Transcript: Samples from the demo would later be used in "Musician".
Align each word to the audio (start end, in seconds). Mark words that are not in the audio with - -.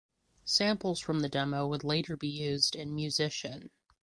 Samples 0.45 0.99
from 0.99 1.19
the 1.19 1.29
demo 1.29 1.67
would 1.67 1.83
later 1.83 2.17
be 2.17 2.27
used 2.27 2.75
in 2.75 2.95
"Musician". 2.95 3.69